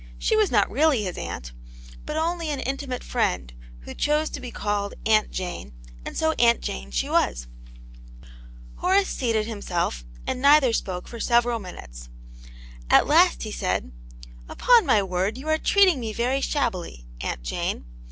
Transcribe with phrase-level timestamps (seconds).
[0.17, 1.35] She was not reaWy Vv\s ;x.wtv\.>\i>\\.
[1.35, 2.71] <^x^'i ^^ 2 Atmt Janets Hero.
[2.73, 7.45] intimate friend, who chose to be called" Aunt Jane," and so Aunt Jane she was.
[8.77, 12.09] Horace seated himself, and neither spoke for several minutes.
[12.89, 13.91] At last he said:"
[14.49, 17.85] Upon my word, you are treating me very shab bily, Aunt Jane.